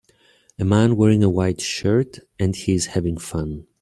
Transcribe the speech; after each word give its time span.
A 0.57 0.65
man 0.65 0.95
wearing 0.95 1.23
a 1.23 1.29
white 1.29 1.61
shirt 1.61 2.17
and 2.39 2.55
he 2.55 2.73
is 2.73 2.87
having 2.87 3.17
fun 3.17 3.67